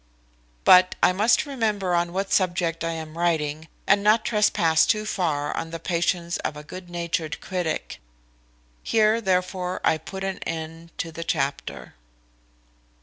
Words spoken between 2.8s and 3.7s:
I am writing,